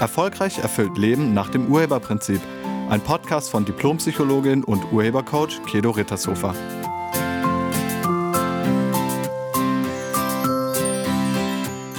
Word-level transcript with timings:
Erfolgreich 0.00 0.58
erfüllt 0.58 0.96
Leben 0.96 1.34
nach 1.34 1.50
dem 1.50 1.70
Urheberprinzip. 1.70 2.40
Ein 2.88 3.02
Podcast 3.02 3.50
von 3.50 3.66
Diplompsychologin 3.66 4.64
und 4.64 4.90
Urhebercoach 4.92 5.62
Kedo 5.66 5.90
Rittershofer. 5.90 6.54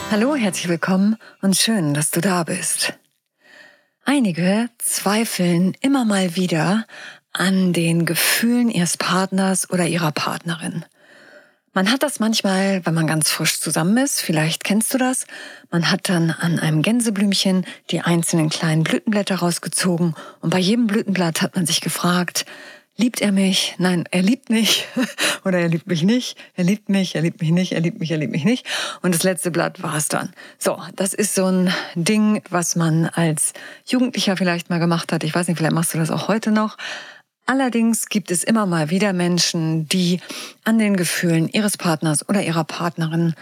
Hallo, 0.10 0.36
herzlich 0.36 0.68
willkommen 0.68 1.16
und 1.42 1.56
schön, 1.56 1.94
dass 1.94 2.10
du 2.10 2.22
da 2.22 2.44
bist. 2.44 2.94
Einige 4.04 4.70
zweifeln 4.80 5.78
immer 5.80 6.04
mal 6.04 6.36
wieder 6.36 6.86
an 7.34 7.72
den 7.72 8.06
Gefühlen 8.06 8.70
ihres 8.70 8.98
Partners 8.98 9.70
oder 9.70 9.86
ihrer 9.86 10.12
Partnerin. 10.12 10.84
Man 11.74 11.90
hat 11.90 12.04
das 12.04 12.20
manchmal, 12.20 12.86
wenn 12.86 12.94
man 12.94 13.08
ganz 13.08 13.30
frisch 13.30 13.62
zusammen 13.62 13.96
ist, 13.96 14.20
vielleicht 14.20 14.66
kennst 14.66 14.94
du 14.94 14.98
das, 14.98 15.26
man 15.70 15.90
hat 15.90 16.10
dann 16.10 16.32
an 16.32 16.60
einem 16.60 16.82
Gänseblümchen 16.82 17.66
die 17.92 18.02
einzelnen 18.02 18.50
kleinen 18.50 18.84
Blütenblätter 18.84 19.36
rausgezogen 19.36 20.16
und 20.42 20.50
bei 20.50 20.60
jedem 20.60 20.86
Blütenblatt 20.86 21.42
hat 21.42 21.56
man 21.56 21.66
sich 21.66 21.80
gefragt, 21.80 22.46
liebt 22.98 23.22
er 23.22 23.32
mich? 23.32 23.76
Nein, 23.78 24.04
er 24.12 24.22
liebt 24.22 24.50
mich 24.50 24.86
oder 25.46 25.60
er 25.60 25.70
liebt 25.70 25.88
mich 25.88 26.04
nicht, 26.04 26.38
er 26.56 26.66
liebt 26.66 26.90
mich, 26.90 27.16
er 27.16 27.22
liebt 27.22 27.40
mich 27.40 27.52
nicht, 27.52 27.72
er 27.72 27.80
liebt 27.80 28.02
mich, 28.02 28.12
er 28.12 28.18
liebt 28.18 28.34
mich 28.34 28.44
nicht 28.44 28.68
und 29.02 29.16
das 29.16 29.24
letzte 29.24 29.50
Blatt 29.50 29.82
war 29.82 29.96
es 29.96 30.10
dann. 30.10 30.34
So, 30.60 30.78
das 30.98 31.14
ist 31.14 31.36
so 31.36 31.46
ein 31.46 31.74
Ding, 31.96 32.42
was 32.50 32.76
man 32.76 33.06
als 33.06 33.54
Jugendlicher 33.86 34.36
vielleicht 34.36 34.70
mal 34.70 34.80
gemacht 34.80 35.14
hat. 35.14 35.24
Ich 35.24 35.34
weiß 35.34 35.48
nicht, 35.48 35.58
vielleicht 35.58 35.74
machst 35.74 35.94
du 35.94 36.00
das 36.00 36.12
auch 36.12 36.28
heute 36.28 36.52
noch. 36.52 36.76
Allerdings 37.52 38.08
gibt 38.08 38.32
es 38.32 38.46
immer 38.46 38.66
mal 38.66 38.92
wieder 38.92 39.12
Menschen, 39.12 39.86
die 39.90 40.22
an 40.64 40.80
den 40.80 40.96
Gefühlen 40.96 41.50
ihres 41.50 41.76
Partners 41.76 42.30
oder 42.30 42.42
ihrer 42.42 42.64
Partnerin 42.64 43.34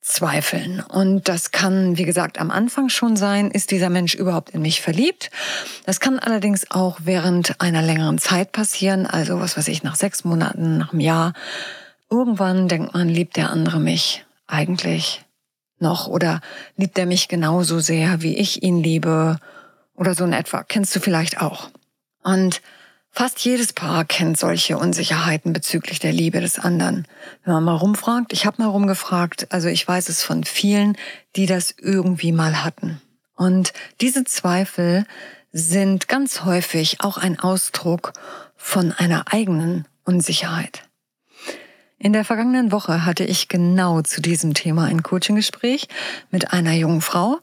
zweifeln. 0.00 0.78
Und 0.78 1.28
das 1.28 1.50
kann, 1.50 1.98
wie 1.98 2.04
gesagt, 2.04 2.38
am 2.38 2.52
Anfang 2.52 2.88
schon 2.88 3.16
sein, 3.16 3.50
ist 3.50 3.72
dieser 3.72 3.90
Mensch 3.90 4.14
überhaupt 4.14 4.50
in 4.50 4.62
mich 4.62 4.80
verliebt. 4.80 5.32
Das 5.86 5.98
kann 5.98 6.20
allerdings 6.20 6.70
auch 6.70 7.00
während 7.02 7.60
einer 7.60 7.82
längeren 7.82 8.18
Zeit 8.18 8.52
passieren, 8.52 9.06
also 9.06 9.40
was 9.40 9.56
weiß 9.56 9.66
ich, 9.66 9.82
nach 9.82 9.96
sechs 9.96 10.22
Monaten, 10.22 10.78
nach 10.78 10.92
einem 10.92 11.00
Jahr. 11.00 11.32
Irgendwann 12.08 12.68
denkt 12.68 12.94
man, 12.94 13.08
liebt 13.08 13.36
der 13.36 13.50
andere 13.50 13.80
mich 13.80 14.24
eigentlich 14.46 15.24
noch 15.80 16.06
oder 16.06 16.42
liebt 16.76 16.96
er 16.96 17.06
mich 17.06 17.26
genauso 17.26 17.80
sehr, 17.80 18.22
wie 18.22 18.36
ich 18.36 18.62
ihn 18.62 18.84
liebe 18.84 19.40
oder 19.96 20.14
so 20.14 20.22
in 20.24 20.32
etwa. 20.32 20.62
Kennst 20.62 20.94
du 20.94 21.00
vielleicht 21.00 21.40
auch. 21.40 21.70
Und 22.22 22.62
Fast 23.18 23.40
jedes 23.40 23.72
Paar 23.72 24.04
kennt 24.04 24.38
solche 24.38 24.78
Unsicherheiten 24.78 25.52
bezüglich 25.52 25.98
der 25.98 26.12
Liebe 26.12 26.40
des 26.40 26.60
anderen. 26.60 27.04
Wenn 27.42 27.54
man 27.54 27.64
mal 27.64 27.74
rumfragt, 27.74 28.32
ich 28.32 28.46
habe 28.46 28.62
mal 28.62 28.68
rumgefragt, 28.68 29.50
also 29.50 29.66
ich 29.66 29.88
weiß 29.88 30.08
es 30.08 30.22
von 30.22 30.44
vielen, 30.44 30.96
die 31.34 31.46
das 31.46 31.74
irgendwie 31.76 32.30
mal 32.30 32.62
hatten. 32.62 33.00
Und 33.34 33.72
diese 34.00 34.22
Zweifel 34.22 35.04
sind 35.50 36.06
ganz 36.06 36.44
häufig 36.44 37.00
auch 37.00 37.18
ein 37.18 37.40
Ausdruck 37.40 38.12
von 38.54 38.92
einer 38.92 39.32
eigenen 39.32 39.88
Unsicherheit. 40.04 40.84
In 41.98 42.12
der 42.12 42.24
vergangenen 42.24 42.70
Woche 42.70 43.04
hatte 43.04 43.24
ich 43.24 43.48
genau 43.48 44.00
zu 44.02 44.22
diesem 44.22 44.54
Thema 44.54 44.84
ein 44.84 45.02
Coaching-Gespräch 45.02 45.88
mit 46.30 46.52
einer 46.52 46.74
jungen 46.74 47.00
Frau. 47.00 47.40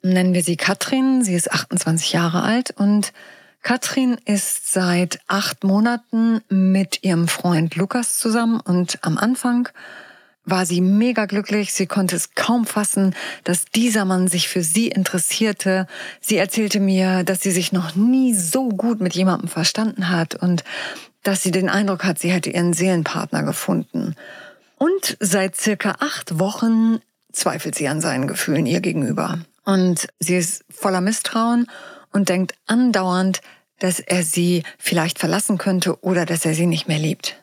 Nennen 0.00 0.32
wir 0.32 0.44
sie 0.44 0.56
Katrin. 0.56 1.24
Sie 1.24 1.34
ist 1.34 1.50
28 1.50 2.12
Jahre 2.12 2.44
alt 2.44 2.70
und 2.70 3.12
Katrin 3.62 4.16
ist 4.24 4.72
seit 4.72 5.20
acht 5.26 5.64
Monaten 5.64 6.40
mit 6.48 7.02
ihrem 7.02 7.28
Freund 7.28 7.76
Lukas 7.76 8.18
zusammen 8.18 8.60
und 8.60 8.98
am 9.02 9.18
Anfang 9.18 9.68
war 10.50 10.66
sie 10.66 10.80
mega 10.80 11.26
glücklich. 11.26 11.72
Sie 11.74 11.86
konnte 11.86 12.16
es 12.16 12.34
kaum 12.34 12.64
fassen, 12.64 13.14
dass 13.44 13.66
dieser 13.66 14.04
Mann 14.04 14.28
sich 14.28 14.48
für 14.48 14.62
sie 14.62 14.88
interessierte. 14.88 15.86
Sie 16.20 16.36
erzählte 16.36 16.80
mir, 16.80 17.24
dass 17.24 17.40
sie 17.40 17.50
sich 17.50 17.72
noch 17.72 17.94
nie 17.94 18.34
so 18.34 18.68
gut 18.68 19.00
mit 19.00 19.14
jemandem 19.14 19.48
verstanden 19.48 20.08
hat 20.08 20.34
und 20.34 20.64
dass 21.22 21.42
sie 21.42 21.50
den 21.50 21.68
Eindruck 21.68 22.04
hat, 22.04 22.18
sie 22.18 22.30
hätte 22.30 22.50
ihren 22.50 22.72
Seelenpartner 22.72 23.42
gefunden. 23.42 24.14
Und 24.76 25.16
seit 25.20 25.56
circa 25.56 25.96
acht 25.98 26.38
Wochen 26.38 27.00
zweifelt 27.32 27.74
sie 27.74 27.88
an 27.88 28.00
seinen 28.00 28.26
Gefühlen 28.26 28.66
ihr 28.66 28.80
gegenüber. 28.80 29.38
Und 29.64 30.08
sie 30.18 30.36
ist 30.36 30.64
voller 30.70 31.00
Misstrauen 31.00 31.66
und 32.12 32.28
denkt 32.28 32.54
andauernd, 32.66 33.42
dass 33.78 34.00
er 34.00 34.22
sie 34.22 34.62
vielleicht 34.78 35.18
verlassen 35.18 35.58
könnte 35.58 36.02
oder 36.02 36.26
dass 36.26 36.44
er 36.44 36.54
sie 36.54 36.66
nicht 36.66 36.88
mehr 36.88 36.98
liebt. 36.98 37.42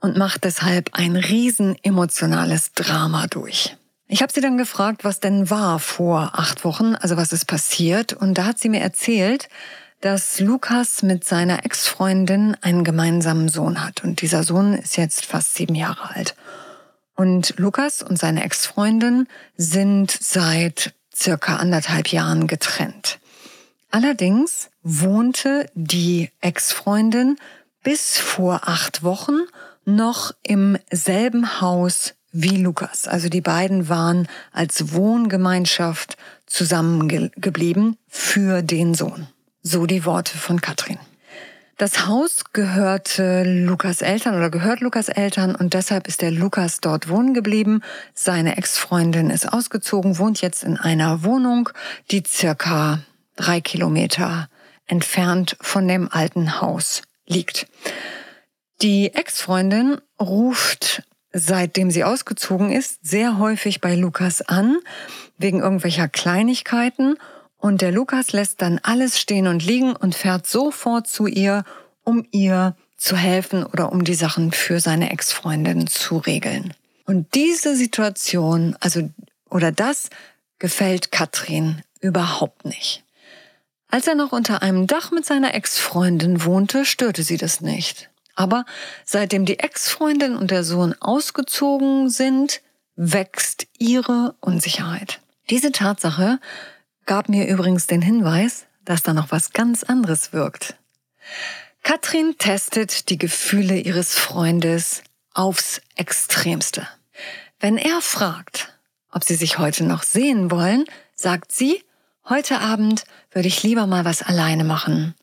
Und 0.00 0.16
macht 0.16 0.44
deshalb 0.44 0.90
ein 0.92 1.16
riesen 1.16 1.76
emotionales 1.82 2.72
Drama 2.72 3.26
durch. 3.26 3.76
Ich 4.06 4.20
habe 4.22 4.32
sie 4.32 4.42
dann 4.42 4.58
gefragt, 4.58 5.02
was 5.02 5.20
denn 5.20 5.48
war 5.48 5.78
vor 5.78 6.32
acht 6.34 6.64
Wochen, 6.64 6.94
also 6.94 7.16
was 7.16 7.32
ist 7.32 7.46
passiert. 7.46 8.12
Und 8.12 8.34
da 8.34 8.44
hat 8.44 8.58
sie 8.58 8.68
mir 8.68 8.80
erzählt, 8.80 9.48
dass 10.02 10.40
Lukas 10.40 11.02
mit 11.02 11.24
seiner 11.24 11.64
Ex-Freundin 11.64 12.54
einen 12.60 12.84
gemeinsamen 12.84 13.48
Sohn 13.48 13.82
hat. 13.82 14.04
Und 14.04 14.20
dieser 14.20 14.42
Sohn 14.42 14.74
ist 14.74 14.98
jetzt 14.98 15.24
fast 15.24 15.54
sieben 15.54 15.74
Jahre 15.74 16.14
alt. 16.14 16.36
Und 17.16 17.54
Lukas 17.56 18.02
und 18.02 18.18
seine 18.18 18.44
Ex-Freundin 18.44 19.26
sind 19.56 20.10
seit 20.10 20.92
circa 21.14 21.56
anderthalb 21.56 22.08
Jahren 22.08 22.46
getrennt. 22.46 23.18
Allerdings 23.94 24.70
wohnte 24.82 25.70
die 25.74 26.28
Ex-Freundin 26.40 27.36
bis 27.84 28.18
vor 28.18 28.62
acht 28.64 29.04
Wochen 29.04 29.42
noch 29.84 30.32
im 30.42 30.76
selben 30.90 31.60
Haus 31.60 32.14
wie 32.32 32.56
Lukas. 32.56 33.06
Also 33.06 33.28
die 33.28 33.40
beiden 33.40 33.88
waren 33.88 34.26
als 34.50 34.92
Wohngemeinschaft 34.94 36.16
zusammengeblieben 36.44 37.96
für 38.08 38.62
den 38.62 38.94
Sohn. 38.94 39.28
So 39.62 39.86
die 39.86 40.04
Worte 40.04 40.36
von 40.38 40.60
Katrin. 40.60 40.98
Das 41.76 42.08
Haus 42.08 42.42
gehörte 42.52 43.44
Lukas 43.44 44.02
Eltern 44.02 44.34
oder 44.34 44.50
gehört 44.50 44.80
Lukas 44.80 45.08
Eltern 45.08 45.54
und 45.54 45.72
deshalb 45.72 46.08
ist 46.08 46.20
der 46.20 46.32
Lukas 46.32 46.80
dort 46.80 47.08
wohnen 47.08 47.32
geblieben. 47.32 47.80
Seine 48.12 48.56
Ex-Freundin 48.56 49.30
ist 49.30 49.52
ausgezogen, 49.52 50.18
wohnt 50.18 50.40
jetzt 50.40 50.64
in 50.64 50.78
einer 50.78 51.22
Wohnung, 51.22 51.68
die 52.10 52.24
circa 52.26 52.98
drei 53.36 53.60
Kilometer 53.60 54.48
entfernt 54.86 55.56
von 55.60 55.88
dem 55.88 56.08
alten 56.10 56.60
Haus 56.60 57.02
liegt. 57.26 57.66
Die 58.82 59.14
Ex-Freundin 59.14 59.98
ruft, 60.20 61.02
seitdem 61.32 61.90
sie 61.90 62.04
ausgezogen 62.04 62.70
ist, 62.70 62.98
sehr 63.02 63.38
häufig 63.38 63.80
bei 63.80 63.94
Lukas 63.94 64.42
an, 64.42 64.78
wegen 65.38 65.60
irgendwelcher 65.60 66.08
Kleinigkeiten. 66.08 67.16
Und 67.56 67.80
der 67.80 67.92
Lukas 67.92 68.32
lässt 68.32 68.60
dann 68.60 68.78
alles 68.82 69.18
stehen 69.18 69.46
und 69.46 69.64
liegen 69.64 69.96
und 69.96 70.14
fährt 70.14 70.46
sofort 70.46 71.06
zu 71.06 71.26
ihr, 71.26 71.64
um 72.02 72.26
ihr 72.30 72.76
zu 72.96 73.16
helfen 73.16 73.64
oder 73.64 73.92
um 73.92 74.04
die 74.04 74.14
Sachen 74.14 74.52
für 74.52 74.80
seine 74.80 75.10
Ex-Freundin 75.10 75.86
zu 75.86 76.18
regeln. 76.18 76.74
Und 77.06 77.34
diese 77.34 77.76
Situation, 77.76 78.76
also, 78.80 79.08
oder 79.50 79.72
das 79.72 80.10
gefällt 80.58 81.12
Katrin 81.12 81.82
überhaupt 82.00 82.64
nicht. 82.64 83.03
Als 83.94 84.08
er 84.08 84.16
noch 84.16 84.32
unter 84.32 84.60
einem 84.60 84.88
Dach 84.88 85.12
mit 85.12 85.24
seiner 85.24 85.54
Ex-Freundin 85.54 86.44
wohnte, 86.44 86.84
störte 86.84 87.22
sie 87.22 87.36
das 87.36 87.60
nicht. 87.60 88.10
Aber 88.34 88.64
seitdem 89.04 89.44
die 89.44 89.60
Ex-Freundin 89.60 90.34
und 90.34 90.50
der 90.50 90.64
Sohn 90.64 90.96
ausgezogen 91.00 92.10
sind, 92.10 92.60
wächst 92.96 93.68
ihre 93.78 94.34
Unsicherheit. 94.40 95.20
Diese 95.48 95.70
Tatsache 95.70 96.40
gab 97.06 97.28
mir 97.28 97.46
übrigens 97.46 97.86
den 97.86 98.02
Hinweis, 98.02 98.66
dass 98.84 99.04
da 99.04 99.14
noch 99.14 99.30
was 99.30 99.52
ganz 99.52 99.84
anderes 99.84 100.32
wirkt. 100.32 100.74
Katrin 101.84 102.34
testet 102.36 103.10
die 103.10 103.18
Gefühle 103.18 103.76
ihres 103.76 104.16
Freundes 104.16 105.04
aufs 105.34 105.80
Extremste. 105.94 106.88
Wenn 107.60 107.78
er 107.78 108.00
fragt, 108.00 108.76
ob 109.12 109.22
sie 109.22 109.36
sich 109.36 109.58
heute 109.58 109.84
noch 109.84 110.02
sehen 110.02 110.50
wollen, 110.50 110.84
sagt 111.14 111.52
sie, 111.52 111.84
Heute 112.26 112.60
Abend 112.60 113.04
würde 113.32 113.48
ich 113.48 113.62
lieber 113.62 113.86
mal 113.86 114.06
was 114.06 114.22
alleine 114.22 114.64
machen. 114.64 115.14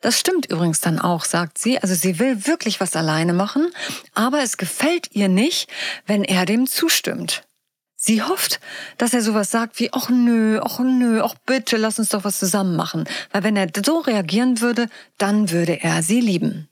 Das 0.00 0.18
stimmt 0.18 0.46
übrigens 0.46 0.80
dann 0.80 0.98
auch, 0.98 1.26
sagt 1.26 1.58
sie. 1.58 1.78
Also 1.78 1.94
sie 1.94 2.18
will 2.18 2.46
wirklich 2.46 2.80
was 2.80 2.96
alleine 2.96 3.34
machen, 3.34 3.70
aber 4.14 4.42
es 4.42 4.56
gefällt 4.56 5.08
ihr 5.12 5.28
nicht, 5.28 5.68
wenn 6.06 6.24
er 6.24 6.46
dem 6.46 6.66
zustimmt. 6.66 7.42
Sie 7.94 8.22
hofft, 8.22 8.60
dass 8.96 9.12
er 9.12 9.20
sowas 9.20 9.50
sagt 9.50 9.78
wie, 9.80 9.92
ach 9.92 10.08
nö, 10.08 10.58
ach 10.62 10.78
nö, 10.78 11.20
ach 11.22 11.34
bitte, 11.44 11.76
lass 11.76 11.98
uns 11.98 12.08
doch 12.08 12.24
was 12.24 12.38
zusammen 12.38 12.74
machen. 12.74 13.04
Weil 13.32 13.44
wenn 13.44 13.56
er 13.56 13.68
so 13.84 13.98
reagieren 13.98 14.62
würde, 14.62 14.88
dann 15.18 15.50
würde 15.50 15.82
er 15.82 16.02
sie 16.02 16.20
lieben. 16.20 16.70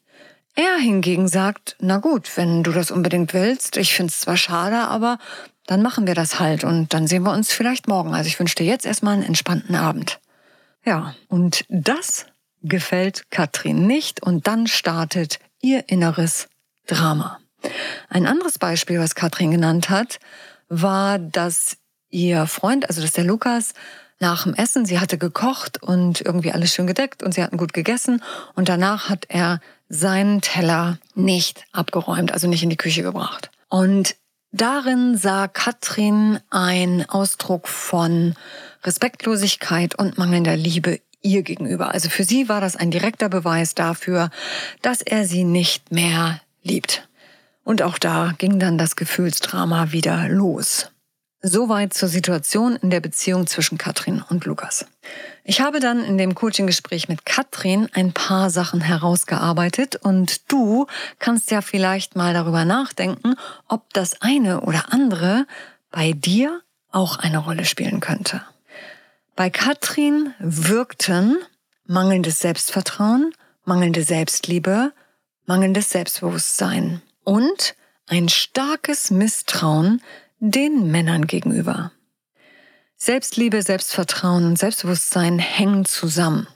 Er 0.54 0.76
hingegen 0.78 1.28
sagt, 1.28 1.76
na 1.78 1.98
gut, 1.98 2.30
wenn 2.36 2.62
du 2.62 2.72
das 2.72 2.90
unbedingt 2.90 3.34
willst, 3.34 3.76
ich 3.76 3.92
find's 3.92 4.20
zwar 4.20 4.38
schade, 4.38 4.78
aber 4.78 5.18
dann 5.66 5.82
machen 5.82 6.06
wir 6.06 6.14
das 6.14 6.40
halt 6.40 6.64
und 6.64 6.92
dann 6.92 7.06
sehen 7.06 7.22
wir 7.22 7.32
uns 7.32 7.52
vielleicht 7.52 7.88
morgen. 7.88 8.14
Also 8.14 8.28
ich 8.28 8.38
wünsche 8.38 8.56
dir 8.56 8.66
jetzt 8.66 8.86
erstmal 8.86 9.14
einen 9.14 9.22
entspannten 9.22 9.74
Abend. 9.74 10.20
Ja, 10.84 11.14
und 11.28 11.64
das 11.68 12.26
gefällt 12.62 13.30
Katrin 13.30 13.86
nicht 13.86 14.22
und 14.22 14.46
dann 14.46 14.66
startet 14.66 15.38
ihr 15.60 15.88
inneres 15.88 16.48
Drama. 16.86 17.38
Ein 18.08 18.26
anderes 18.26 18.58
Beispiel, 18.58 18.98
was 18.98 19.14
Katrin 19.14 19.50
genannt 19.50 19.88
hat, 19.88 20.18
war, 20.68 21.18
dass 21.18 21.78
ihr 22.10 22.46
Freund, 22.46 22.88
also 22.88 23.00
dass 23.00 23.12
der 23.12 23.24
Lukas, 23.24 23.72
nach 24.20 24.44
dem 24.44 24.54
Essen. 24.54 24.86
Sie 24.86 25.00
hatte 25.00 25.18
gekocht 25.18 25.82
und 25.82 26.20
irgendwie 26.20 26.52
alles 26.52 26.72
schön 26.72 26.86
gedeckt 26.86 27.22
und 27.22 27.34
sie 27.34 27.42
hatten 27.42 27.56
gut 27.56 27.72
gegessen. 27.72 28.22
Und 28.54 28.68
danach 28.68 29.08
hat 29.08 29.26
er 29.28 29.60
seinen 29.88 30.40
Teller 30.40 30.98
nicht 31.14 31.64
abgeräumt, 31.72 32.32
also 32.32 32.48
nicht 32.48 32.62
in 32.62 32.70
die 32.70 32.76
Küche 32.76 33.02
gebracht. 33.02 33.50
Und 33.68 34.16
darin 34.54 35.16
sah 35.16 35.48
Katrin 35.48 36.38
ein 36.50 37.04
Ausdruck 37.08 37.68
von 37.68 38.34
Respektlosigkeit 38.84 39.94
und 39.98 40.16
mangelnder 40.16 40.56
Liebe 40.56 41.00
ihr 41.22 41.42
gegenüber. 41.42 41.92
Also 41.92 42.08
für 42.08 42.24
sie 42.24 42.48
war 42.48 42.60
das 42.60 42.76
ein 42.76 42.90
direkter 42.90 43.28
Beweis 43.28 43.74
dafür, 43.74 44.30
dass 44.82 45.02
er 45.02 45.24
sie 45.24 45.44
nicht 45.44 45.90
mehr 45.90 46.40
liebt. 46.62 47.08
Und 47.64 47.82
auch 47.82 47.98
da 47.98 48.34
ging 48.36 48.58
dann 48.58 48.78
das 48.78 48.94
Gefühlsdrama 48.94 49.92
wieder 49.92 50.28
los. 50.28 50.90
Soweit 51.46 51.92
zur 51.92 52.08
Situation 52.08 52.76
in 52.76 52.88
der 52.88 53.00
Beziehung 53.00 53.46
zwischen 53.46 53.76
Katrin 53.76 54.24
und 54.30 54.46
Lukas. 54.46 54.86
Ich 55.44 55.60
habe 55.60 55.78
dann 55.78 56.02
in 56.02 56.16
dem 56.16 56.34
Coaching-Gespräch 56.34 57.06
mit 57.10 57.26
Katrin 57.26 57.90
ein 57.92 58.14
paar 58.14 58.48
Sachen 58.48 58.80
herausgearbeitet 58.80 59.96
und 59.96 60.50
du 60.50 60.86
kannst 61.18 61.50
ja 61.50 61.60
vielleicht 61.60 62.16
mal 62.16 62.32
darüber 62.32 62.64
nachdenken, 62.64 63.34
ob 63.68 63.92
das 63.92 64.22
eine 64.22 64.62
oder 64.62 64.90
andere 64.90 65.46
bei 65.90 66.12
dir 66.12 66.62
auch 66.90 67.18
eine 67.18 67.36
Rolle 67.36 67.66
spielen 67.66 68.00
könnte. 68.00 68.40
Bei 69.36 69.50
Katrin 69.50 70.32
wirkten 70.38 71.36
mangelndes 71.84 72.38
Selbstvertrauen, 72.38 73.34
mangelnde 73.66 74.02
Selbstliebe, 74.02 74.94
mangelndes 75.44 75.90
Selbstbewusstsein 75.90 77.02
und 77.22 77.74
ein 78.06 78.30
starkes 78.30 79.10
Misstrauen 79.10 80.00
den 80.50 80.90
Männern 80.90 81.26
gegenüber. 81.26 81.90
Selbstliebe, 82.96 83.62
Selbstvertrauen 83.62 84.44
und 84.44 84.58
Selbstbewusstsein 84.58 85.38
hängen 85.38 85.86
zusammen. 85.86 86.46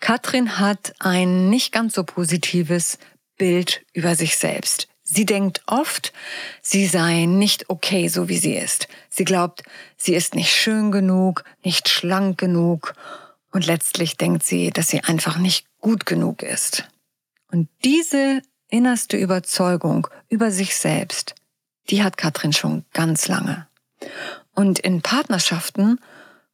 Katrin 0.00 0.58
hat 0.58 0.94
ein 1.00 1.50
nicht 1.50 1.70
ganz 1.70 1.94
so 1.94 2.04
positives 2.04 2.98
Bild 3.36 3.82
über 3.92 4.14
sich 4.14 4.38
selbst. 4.38 4.88
Sie 5.02 5.26
denkt 5.26 5.62
oft, 5.66 6.14
sie 6.62 6.86
sei 6.86 7.26
nicht 7.26 7.68
okay, 7.68 8.08
so 8.08 8.30
wie 8.30 8.38
sie 8.38 8.54
ist. 8.54 8.88
Sie 9.10 9.24
glaubt, 9.24 9.64
sie 9.98 10.14
ist 10.14 10.34
nicht 10.34 10.50
schön 10.50 10.90
genug, 10.90 11.44
nicht 11.62 11.90
schlank 11.90 12.38
genug 12.38 12.94
und 13.50 13.66
letztlich 13.66 14.16
denkt 14.16 14.44
sie, 14.44 14.70
dass 14.70 14.88
sie 14.88 15.04
einfach 15.04 15.36
nicht 15.36 15.66
gut 15.80 16.06
genug 16.06 16.42
ist. 16.42 16.88
Und 17.50 17.68
diese 17.84 18.40
innerste 18.68 19.18
Überzeugung 19.18 20.06
über 20.28 20.50
sich 20.50 20.76
selbst, 20.76 21.34
die 21.90 22.02
hat 22.02 22.16
Katrin 22.16 22.52
schon 22.52 22.84
ganz 22.92 23.28
lange. 23.28 23.66
Und 24.54 24.78
in 24.78 25.02
Partnerschaften 25.02 26.00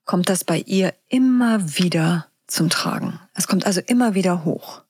kommt 0.05 0.29
das 0.29 0.45
bei 0.45 0.59
ihr 0.59 0.95
immer 1.09 1.79
wieder 1.79 2.27
zum 2.47 2.71
Tragen. 2.71 3.21
Es 3.35 3.49
kommt 3.49 3.67
also 3.67 3.81
immer 3.81 4.15
wieder 4.15 4.45
hoch. 4.45 4.83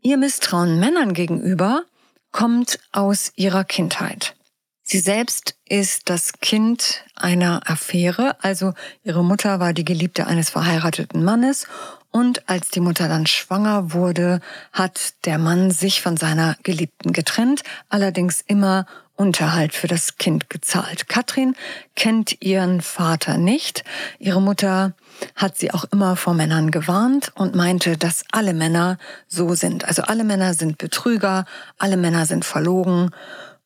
Ihr 0.00 0.16
Misstrauen 0.16 0.78
Männern 0.78 1.14
gegenüber 1.14 1.82
kommt 2.30 2.78
aus 2.92 3.32
ihrer 3.36 3.64
Kindheit. 3.64 4.34
Sie 4.82 5.00
selbst 5.00 5.56
ist 5.68 6.08
das 6.08 6.34
Kind 6.40 7.04
einer 7.14 7.68
Affäre, 7.68 8.42
also 8.42 8.72
ihre 9.02 9.22
Mutter 9.22 9.60
war 9.60 9.74
die 9.74 9.84
Geliebte 9.84 10.26
eines 10.26 10.50
verheirateten 10.50 11.24
Mannes 11.24 11.66
und 12.10 12.48
als 12.48 12.70
die 12.70 12.80
Mutter 12.80 13.08
dann 13.08 13.26
schwanger 13.26 13.92
wurde, 13.92 14.40
hat 14.72 15.24
der 15.24 15.38
Mann 15.38 15.70
sich 15.70 16.00
von 16.00 16.16
seiner 16.16 16.56
Geliebten 16.62 17.12
getrennt, 17.12 17.62
allerdings 17.88 18.40
immer 18.40 18.86
Unterhalt 19.18 19.74
für 19.74 19.88
das 19.88 20.16
Kind 20.16 20.48
gezahlt. 20.48 21.08
Katrin 21.08 21.56
kennt 21.96 22.40
ihren 22.40 22.80
Vater 22.80 23.36
nicht. 23.36 23.82
Ihre 24.20 24.40
Mutter 24.40 24.94
hat 25.34 25.58
sie 25.58 25.72
auch 25.72 25.84
immer 25.90 26.14
vor 26.14 26.34
Männern 26.34 26.70
gewarnt 26.70 27.32
und 27.34 27.56
meinte, 27.56 27.96
dass 27.96 28.24
alle 28.30 28.54
Männer 28.54 28.96
so 29.26 29.54
sind. 29.54 29.84
Also 29.84 30.02
alle 30.02 30.22
Männer 30.22 30.54
sind 30.54 30.78
Betrüger, 30.78 31.46
alle 31.78 31.96
Männer 31.96 32.26
sind 32.26 32.44
verlogen. 32.44 33.10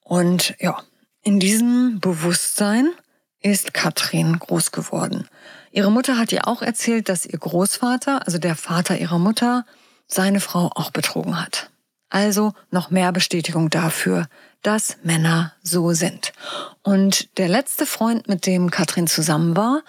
Und 0.02 0.54
ja, 0.58 0.78
in 1.22 1.38
diesem 1.38 2.00
Bewusstsein 2.00 2.88
ist 3.42 3.74
Katrin 3.74 4.38
groß 4.38 4.72
geworden. 4.72 5.28
Ihre 5.70 5.90
Mutter 5.90 6.18
hat 6.18 6.32
ihr 6.32 6.46
auch 6.46 6.62
erzählt, 6.62 7.08
dass 7.08 7.26
ihr 7.26 7.38
Großvater, 7.38 8.26
also 8.26 8.38
der 8.38 8.56
Vater 8.56 8.98
ihrer 8.98 9.18
Mutter, 9.18 9.64
seine 10.06 10.40
Frau 10.40 10.70
auch 10.74 10.90
betrogen 10.90 11.40
hat. 11.40 11.70
Also 12.10 12.52
noch 12.70 12.90
mehr 12.90 13.10
Bestätigung 13.10 13.70
dafür, 13.70 14.26
dass 14.62 14.98
Männer 15.02 15.54
so 15.62 15.92
sind. 15.92 16.32
Und 16.82 17.38
der 17.38 17.48
letzte 17.48 17.86
Freund, 17.86 18.28
mit 18.28 18.46
dem 18.46 18.70
Katrin 18.70 19.06
zusammen 19.06 19.56
war, 19.56 19.82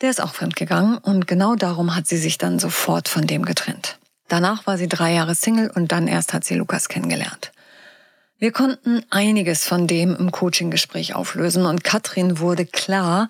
der 0.00 0.10
ist 0.10 0.22
auch 0.22 0.32
fremdgegangen 0.32 0.96
und 0.96 1.26
genau 1.26 1.54
darum 1.56 1.94
hat 1.94 2.06
sie 2.06 2.16
sich 2.16 2.38
dann 2.38 2.58
sofort 2.58 3.08
von 3.08 3.26
dem 3.26 3.44
getrennt. 3.44 3.98
Danach 4.28 4.66
war 4.66 4.78
sie 4.78 4.88
drei 4.88 5.12
Jahre 5.12 5.34
Single 5.34 5.70
und 5.70 5.92
dann 5.92 6.08
erst 6.08 6.32
hat 6.32 6.44
sie 6.44 6.54
Lukas 6.54 6.88
kennengelernt. 6.88 7.52
Wir 8.40 8.52
konnten 8.52 9.04
einiges 9.10 9.66
von 9.66 9.86
dem 9.86 10.16
im 10.16 10.32
Coaching-Gespräch 10.32 11.14
auflösen 11.14 11.66
und 11.66 11.84
Katrin 11.84 12.38
wurde 12.38 12.64
klar, 12.64 13.28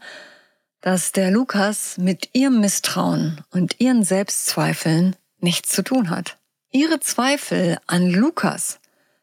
dass 0.83 1.11
der 1.11 1.33
Lukas 1.33 1.99
mit 1.99 2.29
ihrem 2.33 2.61
Misstrauen 2.61 3.41
und 3.51 3.81
ihren 3.81 4.05
Selbstzweifeln 4.05 5.17
nichts 5.41 5.71
zu 5.71 5.83
tun 5.83 6.11
hat. 6.11 6.39
Ihre 6.71 7.01
Zweifel 7.01 7.79
an 7.89 8.09
Lukas 8.09 8.79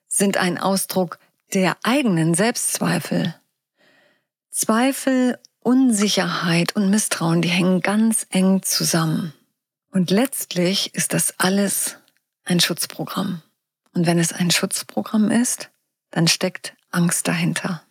sind 0.10 0.36
ein 0.36 0.58
Ausdruck 0.58 1.20
der 1.54 1.78
eigenen 1.84 2.34
Selbstzweifel. 2.34 3.34
Zweifel, 4.50 5.40
Unsicherheit 5.62 6.76
und 6.76 6.90
Misstrauen, 6.90 7.42
die 7.42 7.48
hängen 7.48 7.80
ganz 7.80 8.28
eng 8.30 8.62
zusammen. 8.62 9.32
Und 9.92 10.12
letztlich 10.12 10.94
ist 10.96 11.14
das 11.14 11.36
alles 11.38 11.96
ein 12.44 12.60
Schutzprogramm. 12.60 13.42
Und 13.94 14.06
wenn 14.06 14.20
es 14.20 14.34
ein 14.34 14.52
Schutzprogramm 14.52 15.32
ist, 15.32 15.70
dann 16.12 16.28
steckt 16.28 16.76
Angst 16.92 17.28
dahinter. 17.28 17.84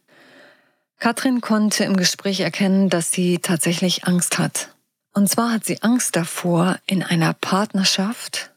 Katrin 0.98 1.40
konnte 1.40 1.84
im 1.84 1.96
Gespräch 1.96 2.40
erkennen, 2.40 2.88
dass 2.88 3.10
sie 3.10 3.38
tatsächlich 3.38 4.06
Angst 4.06 4.38
hat. 4.38 4.74
Und 5.12 5.28
zwar 5.28 5.52
hat 5.52 5.64
sie 5.64 5.82
Angst 5.82 6.16
davor, 6.16 6.78
in 6.86 7.02
einer 7.02 7.34
Partnerschaft 7.34 8.52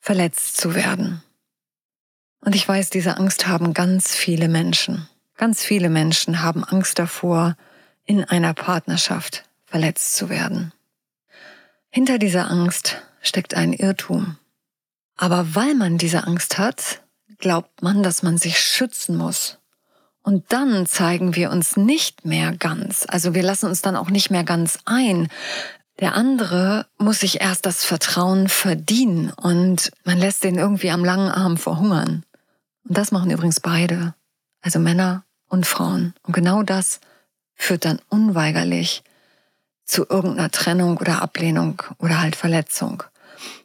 verletzt 0.00 0.56
zu 0.56 0.74
werden. 0.74 1.22
Und 2.40 2.54
ich 2.54 2.68
weiß, 2.68 2.90
diese 2.90 3.16
Angst 3.16 3.46
haben 3.46 3.72
ganz 3.74 4.14
viele 4.14 4.48
Menschen. 4.48 5.08
Ganz 5.36 5.64
viele 5.64 5.88
Menschen 5.88 6.42
haben 6.42 6.62
Angst 6.62 6.98
davor, 6.98 7.56
in 8.04 8.22
einer 8.22 8.54
Partnerschaft 8.54 9.44
verletzt 9.64 10.14
zu 10.14 10.28
werden. 10.28 10.72
Hinter 11.88 12.18
dieser 12.18 12.50
Angst 12.50 13.02
steckt 13.22 13.54
ein 13.54 13.72
Irrtum. 13.72 14.36
Aber 15.16 15.54
weil 15.54 15.74
man 15.74 15.96
diese 15.96 16.26
Angst 16.26 16.58
hat, 16.58 17.03
glaubt 17.38 17.82
man, 17.82 18.02
dass 18.02 18.22
man 18.22 18.38
sich 18.38 18.58
schützen 18.58 19.16
muss. 19.16 19.58
Und 20.22 20.52
dann 20.52 20.86
zeigen 20.86 21.36
wir 21.36 21.50
uns 21.50 21.76
nicht 21.76 22.24
mehr 22.24 22.52
ganz. 22.52 23.04
Also 23.08 23.34
wir 23.34 23.42
lassen 23.42 23.66
uns 23.66 23.82
dann 23.82 23.96
auch 23.96 24.08
nicht 24.08 24.30
mehr 24.30 24.44
ganz 24.44 24.78
ein. 24.86 25.28
Der 26.00 26.14
andere 26.14 26.86
muss 26.98 27.20
sich 27.20 27.40
erst 27.40 27.66
das 27.66 27.84
Vertrauen 27.84 28.48
verdienen 28.48 29.30
und 29.30 29.92
man 30.04 30.18
lässt 30.18 30.42
den 30.42 30.56
irgendwie 30.56 30.90
am 30.90 31.04
langen 31.04 31.30
Arm 31.30 31.56
verhungern. 31.56 32.24
Und 32.88 32.98
das 32.98 33.12
machen 33.12 33.30
übrigens 33.30 33.60
beide, 33.60 34.14
also 34.62 34.78
Männer 34.78 35.24
und 35.48 35.66
Frauen. 35.66 36.14
Und 36.22 36.32
genau 36.32 36.62
das 36.62 37.00
führt 37.54 37.84
dann 37.84 38.00
unweigerlich 38.08 39.04
zu 39.84 40.06
irgendeiner 40.08 40.50
Trennung 40.50 40.96
oder 40.96 41.22
Ablehnung 41.22 41.82
oder 41.98 42.20
halt 42.20 42.34
Verletzung. 42.34 43.02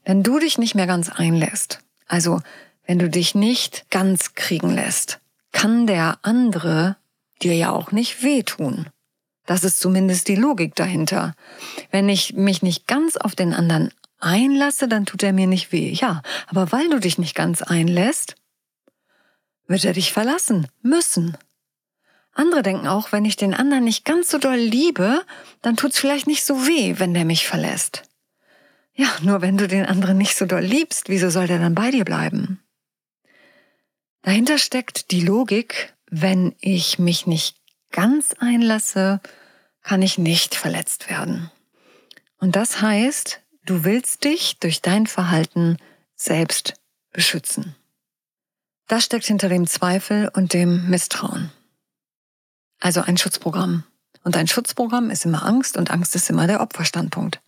Wenn 0.03 0.23
du 0.23 0.39
dich 0.39 0.57
nicht 0.57 0.75
mehr 0.75 0.87
ganz 0.87 1.09
einlässt, 1.09 1.79
also 2.07 2.41
wenn 2.89 2.97
du 2.97 3.07
dich 3.07 3.35
nicht 3.35 3.85
ganz 3.91 4.33
kriegen 4.33 4.73
lässt, 4.73 5.19
kann 5.51 5.85
der 5.85 6.17
andere 6.23 6.97
dir 7.39 7.53
ja 7.53 7.69
auch 7.69 7.91
nicht 7.91 8.23
wehtun. 8.23 8.87
Das 9.45 9.63
ist 9.63 9.79
zumindest 9.79 10.27
die 10.27 10.35
Logik 10.35 10.73
dahinter. 10.73 11.35
Wenn 11.91 12.09
ich 12.09 12.33
mich 12.33 12.63
nicht 12.63 12.87
ganz 12.87 13.15
auf 13.15 13.35
den 13.35 13.53
anderen 13.53 13.93
einlasse, 14.17 14.87
dann 14.87 15.05
tut 15.05 15.21
er 15.21 15.33
mir 15.33 15.45
nicht 15.45 15.71
weh. 15.71 15.91
Ja, 15.91 16.23
aber 16.47 16.71
weil 16.71 16.89
du 16.89 16.99
dich 16.99 17.19
nicht 17.19 17.35
ganz 17.35 17.61
einlässt, 17.61 18.33
wird 19.67 19.85
er 19.85 19.93
dich 19.93 20.11
verlassen 20.11 20.65
müssen. 20.81 21.37
Andere 22.33 22.63
denken 22.63 22.87
auch, 22.87 23.11
wenn 23.11 23.23
ich 23.23 23.35
den 23.35 23.53
anderen 23.53 23.83
nicht 23.83 24.03
ganz 24.03 24.31
so 24.31 24.39
doll 24.39 24.57
liebe, 24.57 25.23
dann 25.61 25.77
tut's 25.77 25.99
vielleicht 25.99 26.25
nicht 26.25 26.43
so 26.43 26.65
weh, 26.65 26.95
wenn 26.97 27.13
der 27.13 27.25
mich 27.25 27.45
verlässt. 27.45 28.01
Ja, 28.95 29.09
nur 29.21 29.43
wenn 29.43 29.57
du 29.59 29.67
den 29.67 29.85
anderen 29.85 30.17
nicht 30.17 30.35
so 30.35 30.47
doll 30.47 30.63
liebst, 30.63 31.07
wieso 31.07 31.29
soll 31.29 31.45
der 31.45 31.59
dann 31.59 31.75
bei 31.75 31.91
dir 31.91 32.03
bleiben? 32.03 32.63
Dahinter 34.21 34.57
steckt 34.57 35.11
die 35.11 35.21
Logik, 35.21 35.93
wenn 36.09 36.55
ich 36.59 36.99
mich 36.99 37.27
nicht 37.27 37.57
ganz 37.91 38.33
einlasse, 38.39 39.21
kann 39.81 40.01
ich 40.01 40.17
nicht 40.17 40.55
verletzt 40.55 41.09
werden. 41.09 41.51
Und 42.39 42.55
das 42.55 42.81
heißt, 42.81 43.41
du 43.65 43.83
willst 43.83 44.23
dich 44.23 44.59
durch 44.59 44.81
dein 44.81 45.07
Verhalten 45.07 45.77
selbst 46.15 46.73
beschützen. 47.11 47.75
Das 48.87 49.05
steckt 49.05 49.25
hinter 49.25 49.49
dem 49.49 49.67
Zweifel 49.67 50.29
und 50.33 50.53
dem 50.53 50.89
Misstrauen. 50.89 51.51
Also 52.79 53.01
ein 53.01 53.17
Schutzprogramm. 53.17 53.83
Und 54.23 54.35
dein 54.35 54.47
Schutzprogramm 54.47 55.11
ist 55.11 55.25
immer 55.25 55.45
Angst 55.45 55.77
und 55.77 55.91
Angst 55.91 56.15
ist 56.15 56.29
immer 56.29 56.47
der 56.47 56.61
Opferstandpunkt. 56.61 57.41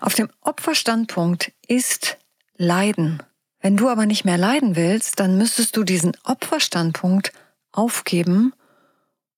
Auf 0.00 0.14
dem 0.14 0.30
Opferstandpunkt 0.40 1.52
ist 1.66 2.18
Leiden. 2.56 3.22
Wenn 3.66 3.76
du 3.76 3.88
aber 3.88 4.06
nicht 4.06 4.24
mehr 4.24 4.38
leiden 4.38 4.76
willst, 4.76 5.18
dann 5.18 5.38
müsstest 5.38 5.76
du 5.76 5.82
diesen 5.82 6.16
Opferstandpunkt 6.22 7.32
aufgeben 7.72 8.52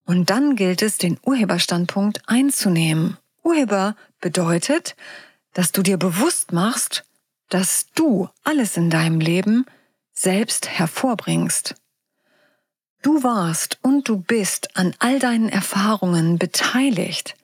und 0.04 0.28
dann 0.28 0.54
gilt 0.54 0.82
es, 0.82 0.98
den 0.98 1.18
Urheberstandpunkt 1.24 2.20
einzunehmen. 2.26 3.16
Urheber 3.42 3.96
bedeutet, 4.20 4.96
dass 5.54 5.72
du 5.72 5.82
dir 5.82 5.96
bewusst 5.96 6.52
machst, 6.52 7.06
dass 7.48 7.86
du 7.94 8.28
alles 8.44 8.76
in 8.76 8.90
deinem 8.90 9.18
Leben 9.18 9.64
selbst 10.12 10.68
hervorbringst. 10.68 11.74
Du 13.00 13.22
warst 13.22 13.78
und 13.80 14.10
du 14.10 14.18
bist 14.18 14.76
an 14.76 14.94
all 14.98 15.20
deinen 15.20 15.48
Erfahrungen 15.48 16.38
beteiligt. 16.38 17.34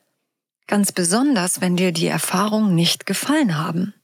Ganz 0.67 0.93
besonders, 0.93 1.62
wenn 1.62 1.76
dir 1.79 1.93
die 1.93 2.09
Erfahrungen 2.09 2.75
nicht 2.75 3.07
gefallen 3.07 3.57
haben. 3.57 3.95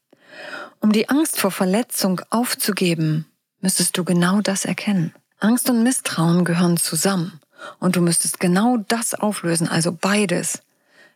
Um 0.81 0.93
die 0.93 1.11
Angst 1.11 1.39
vor 1.39 1.51
Verletzung 1.51 2.23
aufzugeben, 2.31 3.27
müsstest 3.61 3.99
du 3.99 4.05
genau 4.05 4.41
das 4.41 4.65
erkennen. 4.65 5.15
Angst 5.39 5.69
und 5.69 5.83
Misstrauen 5.83 6.45
gehören 6.45 6.79
zusammen. 6.79 7.41
Und 7.79 7.97
du 7.97 8.01
müsstest 8.01 8.41
genau 8.41 8.79
das 8.89 9.13
auflösen, 9.13 9.69
also 9.69 9.93
beides, 9.93 10.63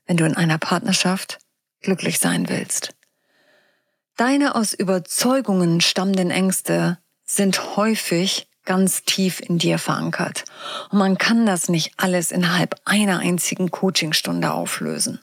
wenn 0.06 0.18
du 0.18 0.26
in 0.26 0.37
einer 0.37 0.59
Partnerschaft 0.59 1.38
glücklich 1.80 2.18
sein 2.18 2.50
willst. 2.50 2.94
Deine 4.16 4.54
aus 4.54 4.75
Überzeugungen 4.75 5.80
stammenden 5.80 6.30
Ängste 6.30 6.99
sind 7.25 7.76
häufig 7.76 8.49
ganz 8.66 9.02
tief 9.04 9.40
in 9.40 9.59
dir 9.59 9.78
verankert. 9.78 10.44
Und 10.90 10.99
man 10.99 11.18
kann 11.18 11.47
das 11.47 11.68
nicht 11.68 11.94
alles 11.97 12.30
innerhalb 12.30 12.80
einer 12.85 13.18
einzigen 13.21 13.71
Coachingstunde 13.71 14.52
auflösen. 14.52 15.21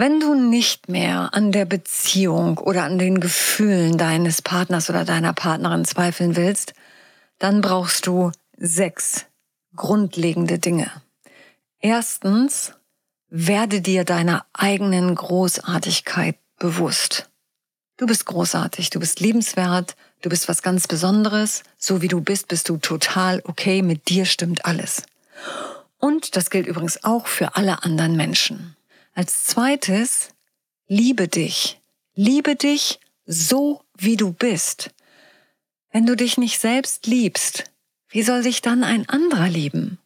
Wenn 0.00 0.20
du 0.20 0.36
nicht 0.36 0.88
mehr 0.88 1.34
an 1.34 1.50
der 1.50 1.64
Beziehung 1.64 2.58
oder 2.58 2.84
an 2.84 3.00
den 3.00 3.18
Gefühlen 3.18 3.98
deines 3.98 4.42
Partners 4.42 4.88
oder 4.88 5.04
deiner 5.04 5.32
Partnerin 5.32 5.84
zweifeln 5.84 6.36
willst, 6.36 6.72
dann 7.40 7.62
brauchst 7.62 8.06
du 8.06 8.30
sechs 8.56 9.26
grundlegende 9.74 10.60
Dinge. 10.60 10.88
Erstens, 11.80 12.74
werde 13.28 13.80
dir 13.80 14.04
deiner 14.04 14.46
eigenen 14.52 15.16
Großartigkeit 15.16 16.36
bewusst. 16.60 17.28
Du 17.96 18.06
bist 18.06 18.24
großartig, 18.24 18.90
du 18.90 19.00
bist 19.00 19.18
liebenswert, 19.18 19.96
du 20.22 20.28
bist 20.28 20.48
was 20.48 20.62
ganz 20.62 20.86
Besonderes, 20.86 21.64
so 21.76 22.02
wie 22.02 22.08
du 22.08 22.20
bist, 22.20 22.46
bist 22.46 22.68
du 22.68 22.76
total 22.76 23.42
okay, 23.46 23.82
mit 23.82 24.08
dir 24.08 24.26
stimmt 24.26 24.64
alles. 24.64 25.02
Und 25.98 26.36
das 26.36 26.50
gilt 26.50 26.68
übrigens 26.68 27.02
auch 27.02 27.26
für 27.26 27.56
alle 27.56 27.82
anderen 27.82 28.16
Menschen. 28.16 28.76
Als 29.18 29.46
zweites, 29.46 30.28
liebe 30.86 31.26
dich. 31.26 31.80
Liebe 32.14 32.54
dich 32.54 33.00
so, 33.26 33.82
wie 33.96 34.16
du 34.16 34.32
bist. 34.32 34.90
Wenn 35.90 36.06
du 36.06 36.14
dich 36.14 36.38
nicht 36.38 36.60
selbst 36.60 37.08
liebst, 37.08 37.64
wie 38.10 38.22
soll 38.22 38.44
dich 38.44 38.62
dann 38.62 38.84
ein 38.84 39.08
anderer 39.08 39.48
lieben? 39.48 39.98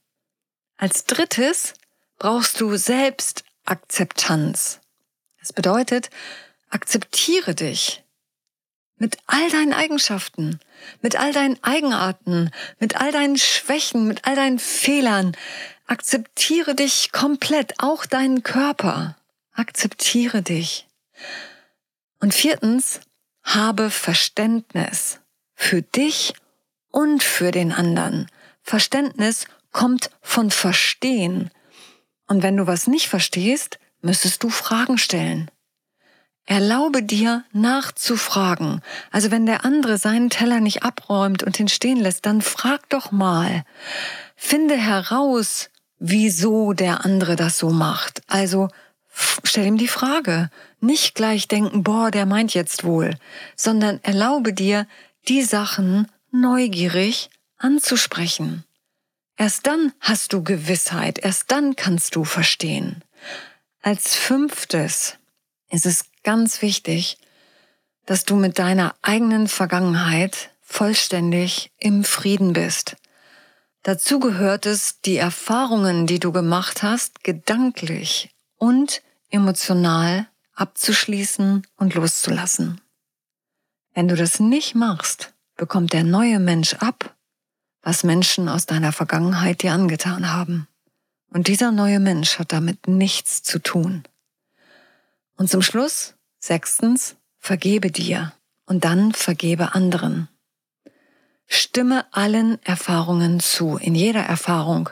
Als 0.78 1.04
drittes 1.04 1.74
brauchst 2.16 2.58
du 2.58 2.74
Selbstakzeptanz. 2.74 4.80
Das 5.40 5.52
bedeutet, 5.52 6.08
Akzeptiere 6.70 7.54
dich 7.54 8.02
mit 8.96 9.18
all 9.26 9.50
deinen 9.50 9.74
Eigenschaften, 9.74 10.58
mit 11.02 11.16
all 11.16 11.34
deinen 11.34 11.62
Eigenarten, 11.62 12.50
mit 12.78 12.96
all 12.96 13.12
deinen 13.12 13.36
Schwächen, 13.36 14.06
mit 14.06 14.24
all 14.24 14.36
deinen 14.36 14.58
Fehlern. 14.58 15.36
Akzeptiere 15.92 16.74
dich 16.74 17.12
komplett, 17.12 17.74
auch 17.76 18.06
deinen 18.06 18.42
Körper. 18.42 19.14
Akzeptiere 19.52 20.40
dich. 20.40 20.88
Und 22.18 22.32
viertens, 22.32 23.00
habe 23.42 23.90
Verständnis 23.90 25.20
für 25.54 25.82
dich 25.82 26.32
und 26.90 27.22
für 27.22 27.50
den 27.50 27.72
anderen. 27.72 28.26
Verständnis 28.62 29.44
kommt 29.70 30.08
von 30.22 30.50
Verstehen. 30.50 31.50
Und 32.26 32.42
wenn 32.42 32.56
du 32.56 32.66
was 32.66 32.86
nicht 32.86 33.08
verstehst, 33.10 33.78
müsstest 34.00 34.42
du 34.44 34.48
Fragen 34.48 34.96
stellen. 34.96 35.50
Erlaube 36.46 37.02
dir 37.02 37.44
nachzufragen. 37.52 38.80
Also 39.10 39.30
wenn 39.30 39.44
der 39.44 39.66
andere 39.66 39.98
seinen 39.98 40.30
Teller 40.30 40.60
nicht 40.60 40.84
abräumt 40.84 41.42
und 41.42 41.60
ihn 41.60 41.68
stehen 41.68 42.00
lässt, 42.00 42.24
dann 42.24 42.40
frag 42.40 42.88
doch 42.88 43.12
mal. 43.12 43.66
Finde 44.36 44.74
heraus, 44.74 45.68
wieso 46.02 46.72
der 46.72 47.04
andere 47.04 47.36
das 47.36 47.58
so 47.58 47.70
macht. 47.70 48.22
Also 48.26 48.68
stell 49.44 49.66
ihm 49.66 49.78
die 49.78 49.88
Frage. 49.88 50.50
Nicht 50.80 51.14
gleich 51.14 51.46
denken, 51.46 51.84
boah, 51.84 52.10
der 52.10 52.26
meint 52.26 52.54
jetzt 52.54 52.82
wohl, 52.82 53.16
sondern 53.54 54.00
erlaube 54.02 54.52
dir, 54.52 54.86
die 55.28 55.42
Sachen 55.42 56.08
neugierig 56.32 57.30
anzusprechen. 57.56 58.64
Erst 59.36 59.66
dann 59.66 59.92
hast 60.00 60.32
du 60.32 60.42
Gewissheit, 60.42 61.20
erst 61.20 61.52
dann 61.52 61.76
kannst 61.76 62.16
du 62.16 62.24
verstehen. 62.24 63.04
Als 63.80 64.16
fünftes 64.16 65.18
ist 65.70 65.86
es 65.86 66.06
ganz 66.24 66.62
wichtig, 66.62 67.18
dass 68.06 68.24
du 68.24 68.34
mit 68.34 68.58
deiner 68.58 68.96
eigenen 69.02 69.46
Vergangenheit 69.46 70.50
vollständig 70.62 71.70
im 71.78 72.02
Frieden 72.02 72.52
bist. 72.52 72.96
Dazu 73.82 74.20
gehört 74.20 74.66
es, 74.66 75.00
die 75.00 75.16
Erfahrungen, 75.16 76.06
die 76.06 76.20
du 76.20 76.32
gemacht 76.32 76.82
hast, 76.82 77.24
gedanklich 77.24 78.30
und 78.56 79.02
emotional 79.30 80.28
abzuschließen 80.54 81.66
und 81.76 81.94
loszulassen. 81.94 82.80
Wenn 83.94 84.08
du 84.08 84.16
das 84.16 84.38
nicht 84.38 84.74
machst, 84.74 85.32
bekommt 85.56 85.92
der 85.92 86.04
neue 86.04 86.38
Mensch 86.38 86.74
ab, 86.74 87.16
was 87.82 88.04
Menschen 88.04 88.48
aus 88.48 88.66
deiner 88.66 88.92
Vergangenheit 88.92 89.62
dir 89.62 89.72
angetan 89.72 90.32
haben. 90.32 90.68
Und 91.30 91.48
dieser 91.48 91.72
neue 91.72 91.98
Mensch 91.98 92.38
hat 92.38 92.52
damit 92.52 92.86
nichts 92.86 93.42
zu 93.42 93.58
tun. 93.58 94.04
Und 95.36 95.50
zum 95.50 95.62
Schluss 95.62 96.14
Sechstens, 96.44 97.14
vergebe 97.38 97.92
dir 97.92 98.32
und 98.66 98.84
dann 98.84 99.12
vergebe 99.12 99.74
anderen. 99.74 100.28
Stimme 101.54 102.06
allen 102.12 102.58
Erfahrungen 102.64 103.38
zu. 103.38 103.76
In 103.76 103.94
jeder 103.94 104.22
Erfahrung 104.22 104.88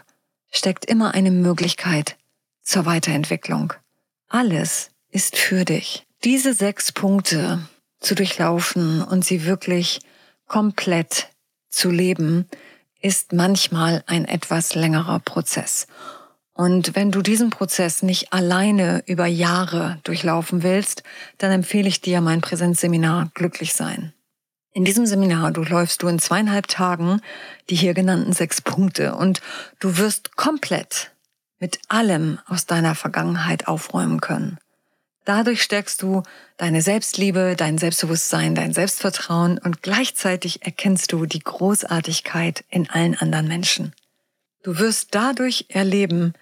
steckt 0.50 0.84
immer 0.84 1.14
eine 1.14 1.30
Möglichkeit 1.30 2.18
zur 2.62 2.84
Weiterentwicklung. 2.84 3.72
Alles 4.28 4.90
ist 5.08 5.38
für 5.38 5.64
dich. 5.64 6.06
Diese 6.22 6.52
sechs 6.52 6.92
Punkte 6.92 7.66
zu 7.98 8.14
durchlaufen 8.14 9.02
und 9.02 9.24
sie 9.24 9.46
wirklich 9.46 10.00
komplett 10.46 11.28
zu 11.70 11.90
leben, 11.90 12.46
ist 13.00 13.32
manchmal 13.32 14.04
ein 14.06 14.26
etwas 14.26 14.74
längerer 14.74 15.18
Prozess. 15.20 15.86
Und 16.52 16.94
wenn 16.94 17.10
du 17.10 17.22
diesen 17.22 17.48
Prozess 17.48 18.02
nicht 18.02 18.34
alleine 18.34 19.02
über 19.06 19.24
Jahre 19.24 19.98
durchlaufen 20.02 20.62
willst, 20.62 21.04
dann 21.38 21.52
empfehle 21.52 21.88
ich 21.88 22.02
dir 22.02 22.20
mein 22.20 22.42
Präsenzseminar 22.42 23.30
Glücklich 23.32 23.72
sein. 23.72 24.12
In 24.72 24.84
diesem 24.84 25.04
Seminar 25.04 25.50
durchläufst 25.50 26.02
du 26.02 26.08
in 26.08 26.18
zweieinhalb 26.18 26.68
Tagen 26.68 27.20
die 27.68 27.74
hier 27.74 27.94
genannten 27.94 28.32
sechs 28.32 28.60
Punkte 28.60 29.14
und 29.14 29.40
du 29.80 29.96
wirst 29.96 30.36
komplett 30.36 31.12
mit 31.58 31.78
allem 31.88 32.38
aus 32.46 32.66
deiner 32.66 32.94
Vergangenheit 32.94 33.68
aufräumen 33.68 34.20
können. 34.20 34.58
Dadurch 35.24 35.62
stärkst 35.62 36.02
du 36.02 36.22
deine 36.56 36.82
Selbstliebe, 36.82 37.54
dein 37.56 37.78
Selbstbewusstsein, 37.78 38.54
dein 38.54 38.72
Selbstvertrauen 38.72 39.58
und 39.58 39.82
gleichzeitig 39.82 40.64
erkennst 40.64 41.12
du 41.12 41.26
die 41.26 41.40
Großartigkeit 41.40 42.64
in 42.70 42.88
allen 42.88 43.16
anderen 43.16 43.46
Menschen. 43.46 43.92
Du 44.62 44.78
wirst 44.78 45.14
dadurch 45.14 45.66
erleben, 45.68 46.32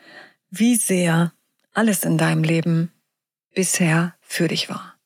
wie 0.50 0.76
sehr 0.76 1.32
alles 1.74 2.04
in 2.04 2.18
deinem 2.18 2.44
Leben 2.44 2.92
bisher 3.54 4.14
für 4.20 4.48
dich 4.48 4.68
war. 4.68 4.97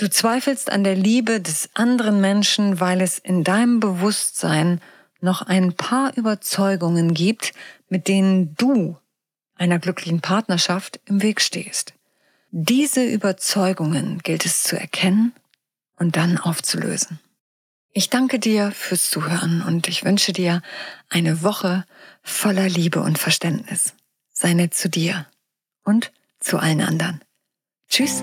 Du 0.00 0.08
zweifelst 0.08 0.72
an 0.72 0.82
der 0.82 0.96
Liebe 0.96 1.42
des 1.42 1.68
anderen 1.74 2.22
Menschen, 2.22 2.80
weil 2.80 3.02
es 3.02 3.18
in 3.18 3.44
deinem 3.44 3.80
Bewusstsein 3.80 4.80
noch 5.20 5.42
ein 5.42 5.74
paar 5.74 6.16
Überzeugungen 6.16 7.12
gibt, 7.12 7.52
mit 7.90 8.08
denen 8.08 8.54
du 8.54 8.96
einer 9.56 9.78
glücklichen 9.78 10.22
Partnerschaft 10.22 11.00
im 11.04 11.20
Weg 11.20 11.42
stehst. 11.42 11.92
Diese 12.50 13.04
Überzeugungen 13.04 14.20
gilt 14.22 14.46
es 14.46 14.62
zu 14.62 14.80
erkennen 14.80 15.34
und 15.98 16.16
dann 16.16 16.38
aufzulösen. 16.38 17.20
Ich 17.92 18.08
danke 18.08 18.38
dir 18.38 18.72
fürs 18.72 19.10
Zuhören 19.10 19.60
und 19.60 19.86
ich 19.86 20.02
wünsche 20.02 20.32
dir 20.32 20.62
eine 21.10 21.42
Woche 21.42 21.84
voller 22.22 22.70
Liebe 22.70 23.02
und 23.02 23.18
Verständnis. 23.18 23.92
Sei 24.32 24.54
nett 24.54 24.72
zu 24.72 24.88
dir 24.88 25.26
und 25.84 26.10
zu 26.38 26.58
allen 26.58 26.80
anderen. 26.80 27.20
Tschüss. 27.90 28.22